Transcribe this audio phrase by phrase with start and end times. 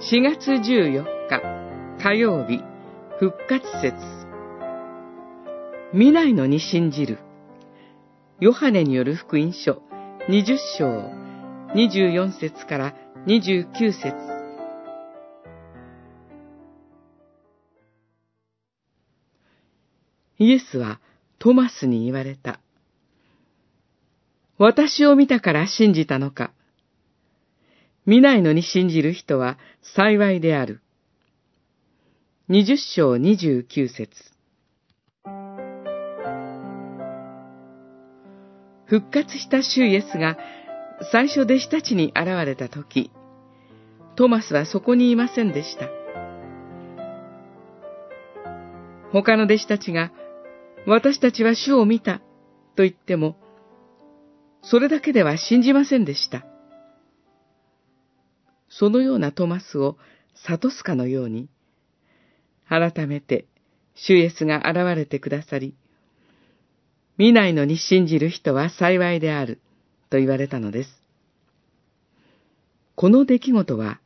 [0.00, 1.42] 4月14日
[2.00, 2.62] 火曜日
[3.18, 3.96] 復活節
[5.92, 7.18] 未来のに信じる
[8.38, 9.82] ヨハネによる福音書
[10.28, 10.86] 20章
[11.74, 12.94] 24節から
[13.26, 14.14] 29節
[20.38, 21.00] イエスは
[21.40, 22.60] トマスに言われた。
[24.58, 26.52] 私を見たから信じたのか。
[28.08, 29.58] 見ないのに信じる人は
[29.94, 30.80] 幸いである。
[32.48, 34.08] 二十章二十九節
[38.86, 40.38] 復活した主イエスが
[41.12, 43.10] 最初弟子たちに現れた時、
[44.16, 45.90] トマスはそこにいませんでした。
[49.12, 50.12] 他の弟子たちが、
[50.86, 52.20] 私たちは主を見た
[52.74, 53.36] と言っても、
[54.62, 56.46] それだけでは信じませんでした。
[58.78, 59.96] そのようなトマスを
[60.46, 61.48] 諭すかのように、
[62.68, 63.46] 改めて、
[63.96, 65.74] 主イエスが現れてくださり、
[67.16, 69.60] 見ないのに信じる人は幸いである、
[70.10, 70.90] と言われたのです。
[72.94, 73.98] この出来事は、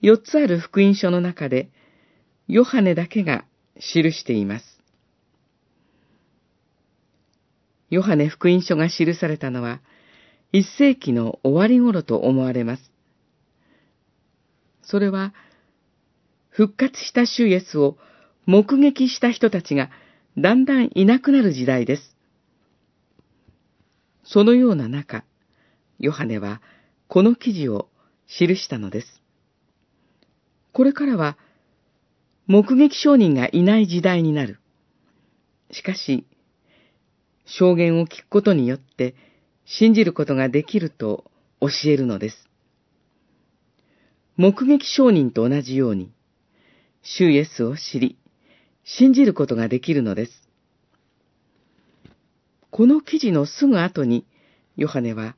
[0.00, 1.70] 四つある福音書の中で、
[2.48, 3.44] ヨハネだけが
[3.76, 4.64] 記しています。
[7.90, 9.80] ヨハネ福音書が記されたのは、
[10.50, 12.91] 一世紀の終わり頃と思われます。
[14.82, 15.34] それは、
[16.50, 17.96] 復活した主イエスを
[18.46, 19.90] 目撃した人たちが
[20.36, 22.16] だんだんいなくなる時代です。
[24.24, 25.24] そのような中、
[25.98, 26.60] ヨハネは
[27.08, 27.88] この記事を
[28.26, 29.22] 記したのです。
[30.72, 31.36] これからは、
[32.46, 34.58] 目撃証人がいない時代になる。
[35.70, 36.26] しかし、
[37.44, 39.14] 証言を聞くことによって
[39.64, 42.48] 信じることができると教えるのです。
[44.36, 46.10] 目撃証人と同じように、
[47.02, 48.18] 主イエスを知り、
[48.84, 50.48] 信じることができるのです。
[52.70, 54.26] この記事のすぐ後に、
[54.76, 55.36] ヨハネは、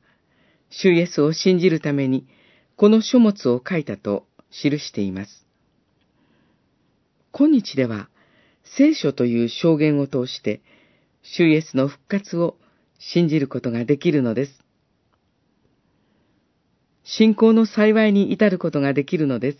[0.69, 2.25] 主イエスを信じるために、
[2.77, 5.45] この書物を書いたと記しています。
[7.33, 8.09] 今日では、
[8.63, 10.61] 聖書という証言を通して、
[11.21, 12.57] 主イエスの復活を
[12.97, 14.64] 信じることができるのです。
[17.05, 19.57] 信仰の幸いに至ることができるのです。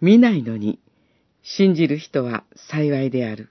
[0.00, 0.80] 見ないのに
[1.42, 3.50] 信じる人は幸いである。